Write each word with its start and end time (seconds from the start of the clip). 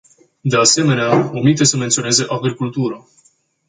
De 0.41 0.57
asemenea, 0.59 1.31
omite 1.33 1.63
să 1.63 1.77
menționeze 1.77 2.25
agricultura. 2.29 3.07